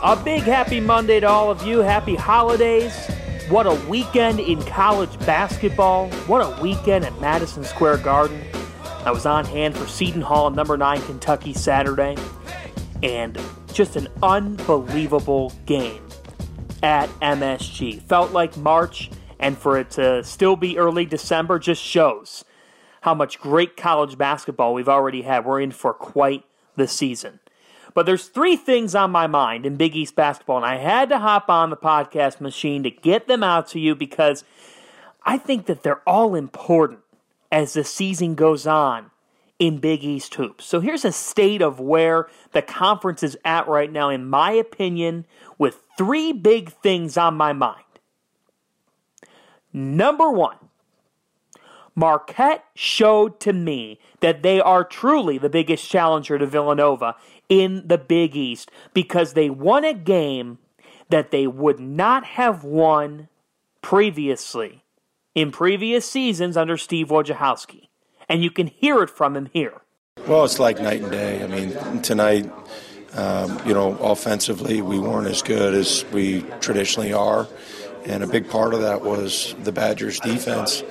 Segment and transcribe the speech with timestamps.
[0.00, 1.80] A big happy Monday to all of you.
[1.80, 2.94] Happy holidays.
[3.48, 6.08] What a weekend in college basketball.
[6.28, 8.40] What a weekend at Madison Square Garden.
[9.04, 12.16] I was on hand for Seton Hall, number 9 Kentucky Saturday.
[13.02, 13.36] And
[13.72, 16.06] just an unbelievable game
[16.84, 18.00] at MSG.
[18.02, 22.44] Felt like March, and for it to still be early December just shows
[23.00, 25.44] how much great college basketball we've already had.
[25.44, 26.44] We're in for quite
[26.76, 27.40] the season.
[27.98, 31.18] But there's three things on my mind in Big East basketball, and I had to
[31.18, 34.44] hop on the podcast machine to get them out to you because
[35.24, 37.00] I think that they're all important
[37.50, 39.10] as the season goes on
[39.58, 40.64] in Big East hoops.
[40.64, 45.26] So here's a state of where the conference is at right now, in my opinion,
[45.58, 47.82] with three big things on my mind.
[49.72, 50.58] Number one,
[51.96, 57.16] Marquette showed to me that they are truly the biggest challenger to Villanova
[57.48, 60.58] in the Big East because they won a game
[61.08, 63.28] that they would not have won
[63.82, 64.84] previously
[65.34, 67.88] in previous seasons under Steve Wojciechowski.
[68.28, 69.80] And you can hear it from him here.
[70.26, 71.42] Well, it's like night and day.
[71.42, 72.50] I mean, tonight,
[73.14, 77.48] um, you know, offensively, we weren't as good as we traditionally are.
[78.04, 80.82] And a big part of that was the Badgers' defense.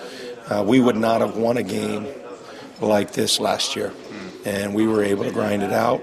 [0.48, 2.08] Uh, we would not have won a game
[2.82, 3.94] like this last year.
[4.46, 6.02] And we were able to grind it out,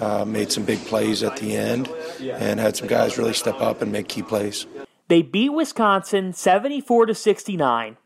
[0.00, 1.88] uh, made some big plays at the end,
[2.20, 4.66] and had some guys really step up and make key plays.
[5.08, 7.96] They beat Wisconsin 74 to 69,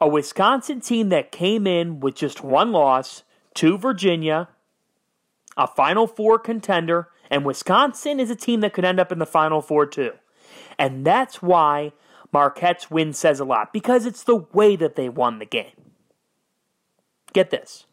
[0.00, 3.22] a Wisconsin team that came in with just one loss
[3.54, 4.48] to Virginia,
[5.56, 9.26] a Final Four contender, and Wisconsin is a team that could end up in the
[9.26, 10.12] Final Four too.
[10.78, 11.92] And that's why
[12.32, 15.92] Marquette's win says a lot because it's the way that they won the game.
[17.32, 17.86] Get this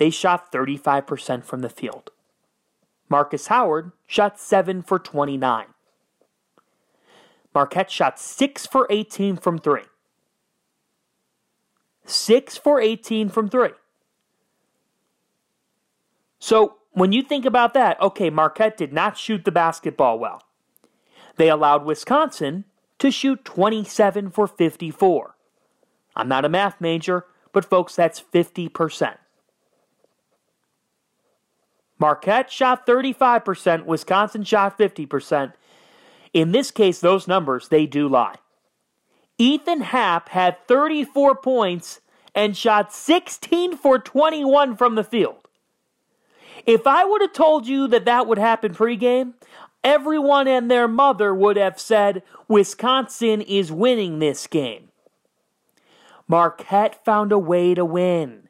[0.00, 2.10] they shot 35% from the field.
[3.10, 5.66] Markus Howard shot 7 for 29.
[7.52, 9.82] Marquette shot 6 for 18 from 3.
[12.06, 13.70] 6 for 18 from 3.
[16.38, 20.42] So, when you think about that, okay, Marquette did not shoot the basketball well.
[21.36, 22.64] They allowed Wisconsin
[22.98, 25.36] to shoot 27 for 54.
[26.16, 29.16] I'm not a math major, but folks, that's 50%.
[32.00, 35.52] Marquette shot 35%, Wisconsin shot 50%.
[36.32, 38.36] In this case, those numbers, they do lie.
[39.36, 42.00] Ethan Happ had 34 points
[42.34, 45.46] and shot 16 for 21 from the field.
[46.66, 49.34] If I would have told you that that would happen pregame,
[49.84, 54.88] everyone and their mother would have said Wisconsin is winning this game.
[56.28, 58.48] Marquette found a way to win.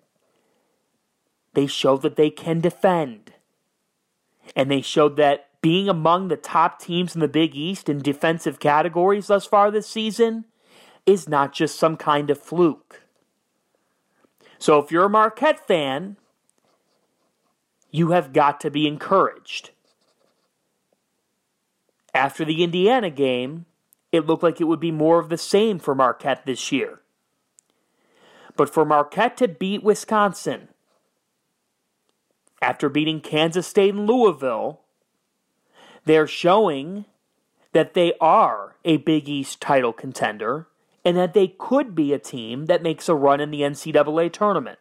[1.54, 3.29] They showed that they can defend.
[4.56, 8.58] And they showed that being among the top teams in the Big East in defensive
[8.58, 10.46] categories thus far this season
[11.06, 13.02] is not just some kind of fluke.
[14.58, 16.16] So if you're a Marquette fan,
[17.90, 19.70] you have got to be encouraged.
[22.14, 23.66] After the Indiana game,
[24.12, 27.00] it looked like it would be more of the same for Marquette this year.
[28.56, 30.68] But for Marquette to beat Wisconsin,
[32.62, 34.80] after beating Kansas State and Louisville,
[36.04, 37.04] they're showing
[37.72, 40.66] that they are a Big East title contender
[41.04, 44.78] and that they could be a team that makes a run in the NCAA tournament.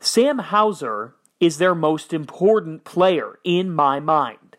[0.00, 4.56] Sam Hauser is their most important player in my mind.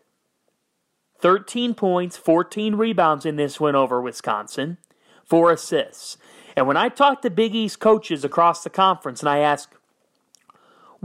[1.20, 4.78] 13 points, 14 rebounds in this win over Wisconsin,
[5.24, 6.18] four assists.
[6.56, 9.74] And when I talk to Big East coaches across the conference and I ask,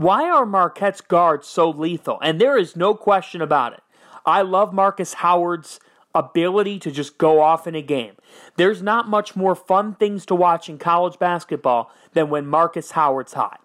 [0.00, 2.18] why are Marquette's guards so lethal?
[2.22, 3.82] And there is no question about it.
[4.24, 5.78] I love Markus Howard's
[6.14, 8.14] ability to just go off in a game.
[8.56, 13.34] There's not much more fun things to watch in college basketball than when Markus Howard's
[13.34, 13.60] hot.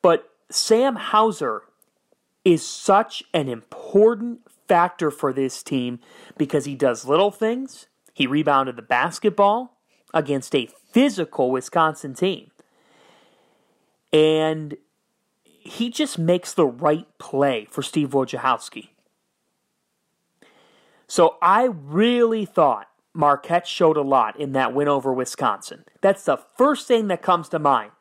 [0.00, 1.64] But Sam Hauser
[2.46, 6.00] is such an important factor for this team
[6.38, 7.88] because he does little things.
[8.14, 9.76] He rebounded the basketball
[10.14, 12.50] against a physical Wisconsin team.
[14.14, 14.78] And
[15.64, 18.88] he just makes the right play for Steve Wojciechowski.
[21.06, 25.84] So I really thought Marquette showed a lot in that win over Wisconsin.
[26.00, 27.92] That's the first thing that comes to mind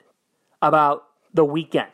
[0.62, 1.92] about the weekend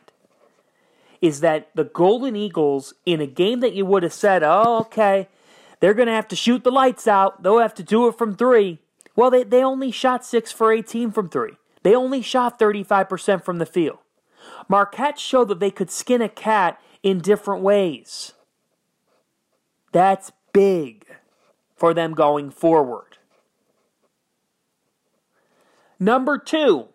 [1.20, 5.28] is that the Golden Eagles, in a game that you would have said, oh, okay,
[5.80, 8.36] they're going to have to shoot the lights out, they'll have to do it from
[8.36, 8.78] three.
[9.16, 11.54] Well, they, they only shot 6 for 18 from three.
[11.82, 13.98] They only shot 35% from the field.
[14.68, 18.34] Marquette showed that they could skin a cat in different ways.
[19.92, 21.06] That's big
[21.74, 23.18] for them going forward.
[25.98, 26.88] Number two,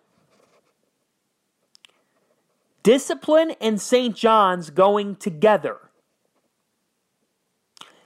[2.83, 4.15] discipline and St.
[4.15, 5.77] John's going together.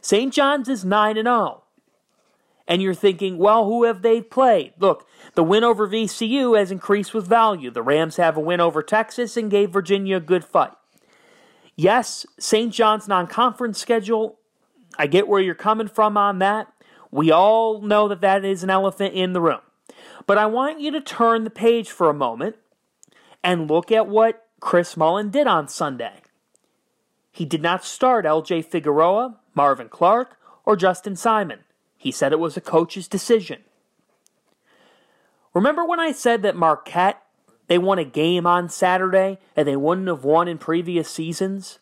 [0.02, 0.34] St.
[0.34, 1.64] John's is 9 and 0.
[2.68, 4.74] And you're thinking, well, who have they played?
[4.78, 7.72] Look, the win over VCU has increased with value.
[7.72, 10.74] The Rams have a win over Texas and gave Virginia a good fight.
[11.76, 12.74] Yes, St.
[12.74, 14.40] John's non conference schedule,
[14.98, 16.74] I get where you're coming from on that.
[17.12, 19.62] We all know that that is an elephant in the room.
[20.26, 22.58] But I want you to turn the page for a moment
[23.44, 26.22] and look at what Chris Mullin did on Sunday.
[27.32, 31.60] He did not start LJ Figueroa, Marvin Clark, or Justin Simon.
[31.98, 33.64] He said it was a coach's decision.
[35.54, 37.22] Remember when I said that Marquette,
[37.68, 41.80] they won a game on Saturday and they wouldn't have won in previous seasons?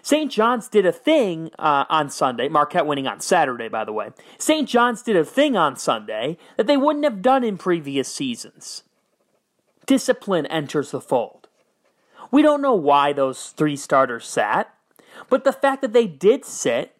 [0.00, 0.30] St.
[0.30, 4.10] John's did a thing uh, on Sunday, Marquette winning on Saturday, by the way.
[4.38, 4.68] St.
[4.68, 8.82] John's did a thing on Sunday that they wouldn't have done in previous seasons.
[9.86, 11.48] Discipline enters the fold.
[12.30, 14.74] We don't know why those three starters sat,
[15.30, 16.94] but the fact that they did sit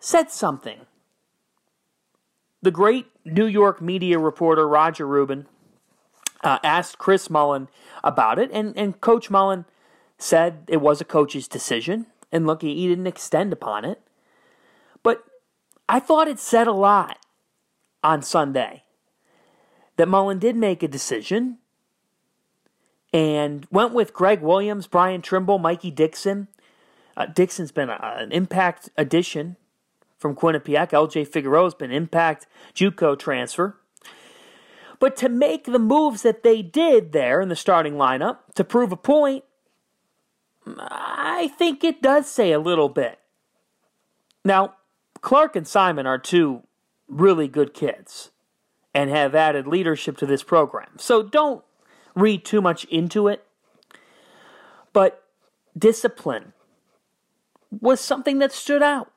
[0.00, 0.86] said something.
[2.64, 5.44] The great New York media reporter Roger Rubin
[6.42, 7.68] uh, asked Chris Mullin
[8.02, 9.66] about it, and, and Coach Mullin
[10.16, 12.06] said it was a coach's decision.
[12.32, 14.00] And look, he didn't extend upon it.
[15.02, 15.24] But
[15.90, 17.18] I thought it said a lot
[18.02, 18.84] on Sunday
[19.96, 21.58] that Mullin did make a decision
[23.12, 26.48] and went with Greg Williams, Bryan Trimble, Mikey Dixon.
[27.14, 29.58] Uh, Dixon's been a, an impact addition
[30.24, 30.88] from Quinnipiac.
[30.92, 33.76] LJ Figueroa's been impact JUCO transfer.
[34.98, 38.90] But to make the moves that they did there in the starting lineup to prove
[38.90, 39.44] a point,
[40.78, 43.18] I think it does say a little bit.
[44.46, 44.76] Now,
[45.20, 46.62] Clark and Simon are two
[47.06, 48.30] really good kids
[48.94, 50.92] and have added leadership to this program.
[50.96, 51.62] So don't
[52.16, 53.44] read too much into it.
[54.94, 55.22] But
[55.76, 56.54] discipline
[57.78, 59.10] was something that stood out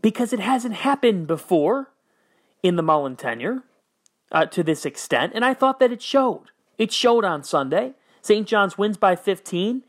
[0.00, 1.90] because it hasn't happened before
[2.62, 3.62] in the Mullin tenure
[4.32, 6.50] uh, to this extent, and I thought that it showed.
[6.76, 7.94] It showed on Sunday.
[8.22, 8.46] St.
[8.46, 9.82] John's wins by 15.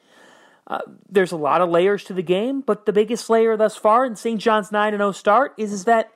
[0.67, 0.79] Uh,
[1.09, 4.15] there's a lot of layers to the game, but the biggest layer thus far in
[4.15, 4.39] St.
[4.39, 6.11] John's 9 0 start is, is that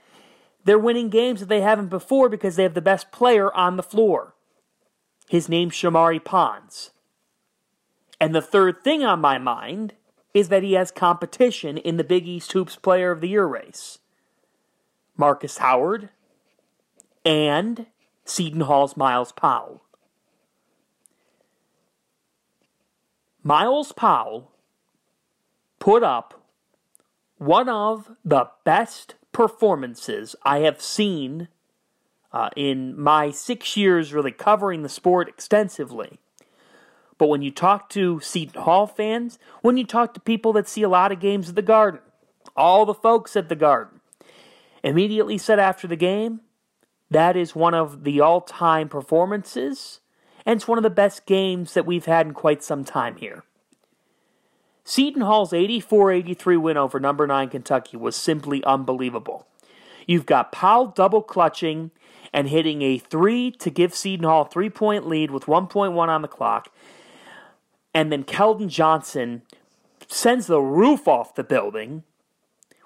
[0.64, 3.84] they're winning games that they haven't before because they have the best player on the
[3.84, 4.36] floor.
[5.28, 6.92] His name's Shamorie Ponds.
[8.20, 9.94] And the third thing on my mind
[10.34, 14.00] is that he has competition in the Big East Hoops Player of the Year race.
[15.16, 16.10] Markus Howard
[17.24, 17.86] and
[18.26, 19.84] Seton Hall's Myles Powell.
[23.44, 24.52] Myles Powell
[25.80, 26.42] put up
[27.38, 31.50] one of the best performances I have seen
[32.32, 36.20] uh, in my six years really covering the sport extensively
[37.18, 40.84] but when you talk to Seton Hall fans, when you talk to people that see
[40.84, 42.00] a lot of games at the Garden,
[42.56, 44.02] all the folks at the Garden,
[44.84, 46.42] immediately said after the game,
[47.10, 50.02] that is one of the all time performances,
[50.46, 53.44] and it's one of the best games that we've had in quite some time here.
[54.84, 59.48] Seton Hall's 84 83 win over number 9 Kentucky was simply unbelievable.
[60.06, 61.92] You've got Powell double clutching
[62.34, 66.28] and hitting a three to give Seton Hall three point lead with 1.1 on the
[66.28, 66.73] clock.
[67.94, 69.44] And then Keldon Johnson
[70.08, 72.04] sends the roof off the building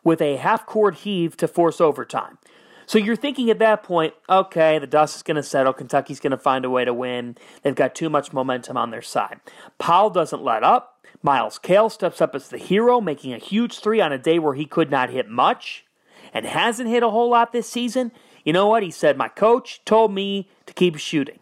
[0.04, 2.38] with a half court heave to force overtime.
[2.86, 5.74] So you're thinking at that point, okay, the dust is going to settle.
[5.74, 7.36] Kentucky's going to find a way to win.
[7.62, 9.42] They've got too much momentum on their side.
[9.78, 11.06] Powell doesn't let up.
[11.22, 14.54] Myles Cale steps up as the hero, making a huge three on a day where
[14.54, 15.86] he could not hit much
[16.34, 18.14] and hasn't hit a whole lot this season.
[18.46, 18.84] You know what?
[18.84, 21.40] He said, My coach told me to keep shooting.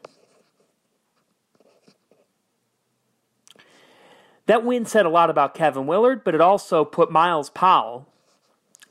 [4.47, 8.07] That win said a lot about Kevin Willard, but it also put Myles Powell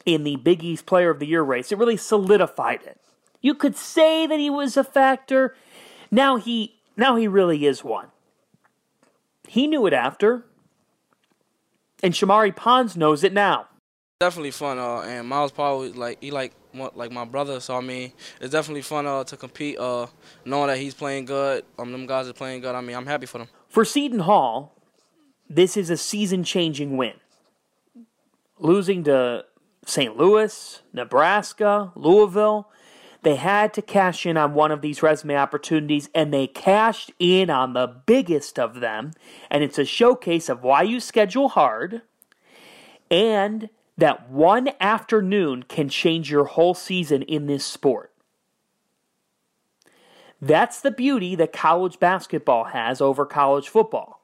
[0.05, 1.71] in the Big East Player of the Year race.
[1.71, 3.01] It really solidified it.
[3.41, 5.55] You could say that he was a factor.
[6.11, 8.09] Now he now he really is one.
[9.47, 10.45] He knew it after,
[12.03, 13.69] and Shamorie Ponds knows it now.
[14.19, 16.53] Definitely fun, uh, and Myles Powell like he like
[16.95, 17.61] like my brother.
[17.61, 20.07] So I mean, it's definitely fun uh, to compete, uh,
[20.45, 21.65] knowing that he's playing good.
[21.79, 22.75] Um, them guys are playing good.
[22.75, 23.49] I mean, I'm happy for them.
[23.69, 24.75] For Seton Hall,
[25.49, 27.15] this is a season changing win.
[28.59, 29.45] Losing to
[29.85, 30.17] St.
[30.17, 32.69] Louis, Nebraska, Louisville,
[33.23, 37.49] they had to cash in on one of these resume opportunities, and they cashed in
[37.49, 39.13] on the biggest of them.
[39.51, 42.03] And it's a showcase of why you schedule hard
[43.11, 48.13] and that one afternoon can change your whole season in this sport.
[50.43, 54.21] That's the beauty that college basketball has over college football.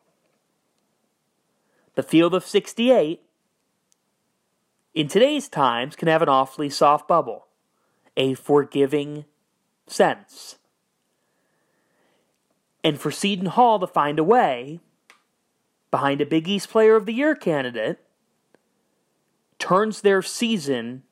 [2.00, 3.20] The field of 68
[4.94, 7.48] in today's times can have an awfully soft bubble,
[8.16, 9.26] a forgiving
[9.86, 10.56] sense.
[12.82, 14.80] And for Seton Hall to find a way
[15.90, 17.98] behind a Big East Player of the Year candidate
[19.58, 21.02] turns their season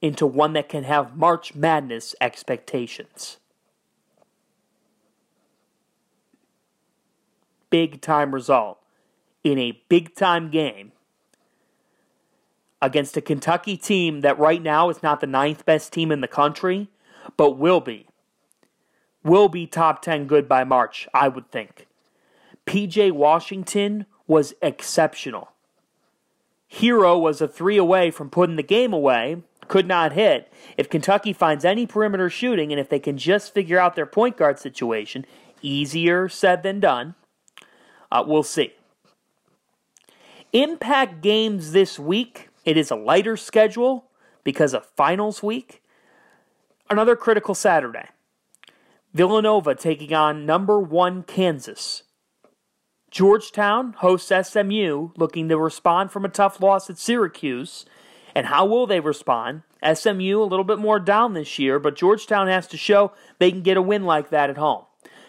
[0.00, 3.38] into one that can have March Madness expectations.
[7.68, 8.77] Big time result
[9.52, 10.92] in a big time game
[12.80, 16.28] against a Kentucky team that right now is not the ninth best team in the
[16.28, 16.88] country,
[17.36, 18.06] but will be.
[19.24, 21.86] Will be top 10 good by March, I would think.
[22.66, 25.52] PJ Washington was exceptional.
[26.70, 30.52] Herro was a three away from putting the game away, could not hit.
[30.76, 34.36] If Kentucky finds any perimeter shooting and if they can just figure out their point
[34.36, 35.24] guard situation,
[35.62, 37.14] easier said than done.
[38.10, 38.72] Uh, we'll see.
[40.52, 42.48] Impact games this week.
[42.64, 44.06] It is a lighter schedule
[44.44, 45.82] because of finals week.
[46.88, 48.08] Another critical Saturday.
[49.12, 52.04] Villanova taking on number one Kansas.
[53.10, 57.84] Georgetown hosts SMU, looking to respond from a tough loss at Syracuse.
[58.34, 59.62] And how will they respond?
[59.82, 63.62] SMU a little bit more down this year, but Georgetown has to show they can
[63.62, 64.84] get a win like that at home.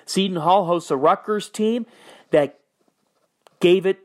[0.06, 1.86] Seton Hall hosts a Rutgers team
[2.32, 2.60] that
[3.60, 4.00] gave it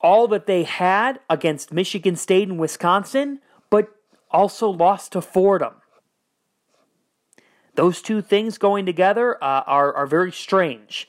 [0.00, 3.88] all that they had against Michigan State and Wisconsin, but
[4.30, 5.74] also lost to Fordham.
[7.74, 11.08] Those two things going together uh, are, are very strange.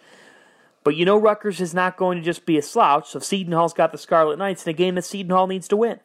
[0.84, 3.74] But you know Rutgers is not going to just be a slouch, so Seton Hall's
[3.74, 6.00] got the Scarlet Knights in a game that Seton Hall needs to win.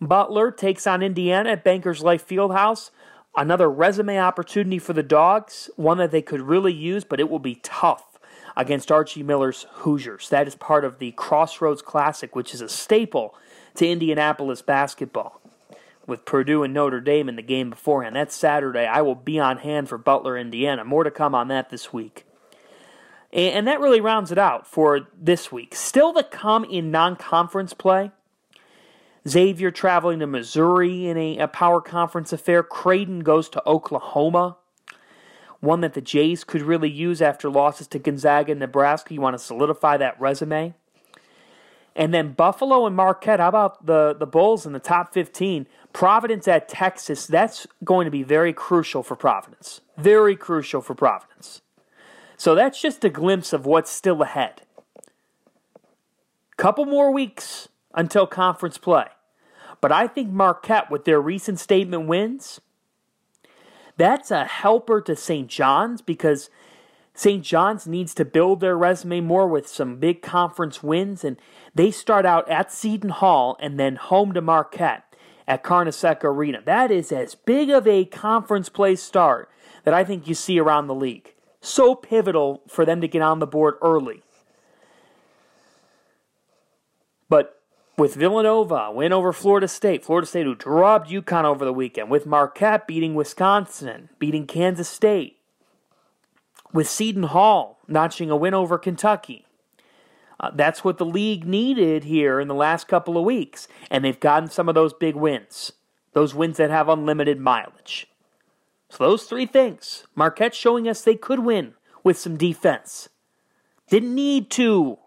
[0.00, 2.90] Butler takes on Indiana at Bankers Life Fieldhouse.
[3.36, 7.38] Another resume opportunity for the Dogs, one that they could really use, but it will
[7.38, 8.03] be tough
[8.56, 10.28] against Archie Miller's Hoosiers.
[10.28, 13.34] That is part of the Crossroads Classic, which is a staple
[13.74, 15.40] to Indianapolis basketball.
[16.06, 18.14] With Purdue and Notre Dame in the game beforehand.
[18.14, 18.84] That's Saturday.
[18.84, 20.84] I will be on hand for Butler, Indiana.
[20.84, 22.26] More to come on that this week.
[23.32, 25.74] And that really rounds it out for this week.
[25.74, 28.12] Still to come in non conference play.
[29.28, 32.62] Xavier traveling to Missouri in a, a, power conference affair.
[32.62, 34.58] Creighton goes to Oklahoma.
[35.64, 39.14] One that the Jays could really use after losses to Gonzaga and Nebraska.
[39.14, 40.74] You want to solidify that resume.
[41.96, 43.40] And then Buffalo and Marquette.
[43.40, 45.66] How about the, the Bulls in the top 15?
[45.92, 47.26] Providence at Texas.
[47.26, 49.80] That's going to be very crucial for Providence.
[49.96, 51.62] Very crucial for Providence.
[52.36, 54.62] So that's just a glimpse of what's still ahead.
[56.56, 59.06] Couple more weeks until conference play.
[59.80, 62.60] But I think Marquette, with their recent statement wins,
[63.96, 65.48] that's a helper to St.
[65.48, 66.50] John's because
[67.14, 67.44] St.
[67.44, 71.36] John's needs to build their resume more with some big conference wins, and
[71.74, 75.14] they start out at Seton Hall and then home to Marquette
[75.46, 76.60] at Carnesecca Arena.
[76.64, 79.48] That is as big of a conference play start
[79.84, 81.34] that I think you see around the league.
[81.60, 84.22] So pivotal for them to get on the board early.
[87.28, 87.62] But
[87.96, 90.04] with Villanova, win over Florida State.
[90.04, 92.10] Florida State who dropped UConn over the weekend.
[92.10, 95.38] With Marquette beating Wisconsin, beating Kansas State.
[96.72, 99.46] With Seton Hall notching a win over Kentucky.
[100.40, 103.68] Uh, that's what the league needed here in the last couple of weeks.
[103.90, 105.72] And they've gotten some of those big wins.
[106.12, 108.08] Those wins that have unlimited mileage.
[108.88, 110.04] So those three things.
[110.14, 113.08] Marquette showing us they could win with some defense.
[113.88, 114.98] Didn't need to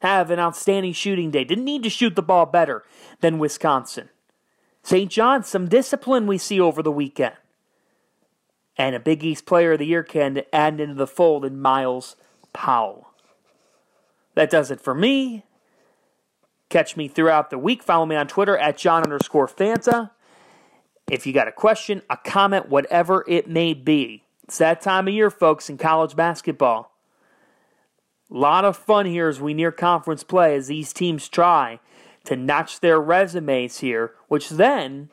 [0.00, 1.44] have an outstanding shooting day.
[1.44, 2.84] Didn't need to shoot the ball better
[3.20, 4.08] than Wisconsin.
[4.82, 5.10] St.
[5.10, 7.34] John's, some discipline we see over the weekend.
[8.76, 12.16] And a Big East Player of the Year can add into the fold in Myles
[12.52, 13.08] Powell.
[14.34, 15.44] That does it for me.
[16.70, 17.82] Catch me throughout the week.
[17.82, 20.12] Follow me on Twitter at John underscore Fanta.
[21.10, 24.24] If you got a question, a comment, whatever it may be.
[24.44, 26.89] It's that time of year, folks, in college basketball.
[28.32, 31.80] A lot of fun here as we near conference play as these teams try
[32.24, 35.10] to notch their resumes here, which then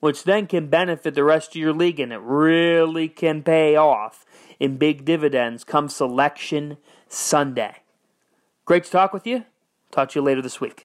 [0.00, 4.24] which then can benefit the rest of your league and it really can pay off
[4.58, 6.76] in big dividends come selection
[7.08, 7.76] Sunday.
[8.64, 9.44] Great to talk with you.
[9.92, 10.80] Talk to you later this week.